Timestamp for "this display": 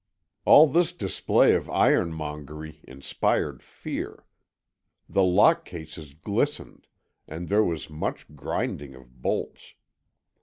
0.65-1.53